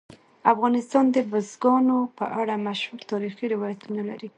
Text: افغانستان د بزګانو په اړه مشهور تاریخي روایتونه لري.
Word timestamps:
افغانستان 0.53 1.05
د 1.15 1.17
بزګانو 1.31 1.97
په 2.17 2.25
اړه 2.39 2.53
مشهور 2.67 3.01
تاریخي 3.11 3.45
روایتونه 3.53 4.01
لري. 4.09 4.29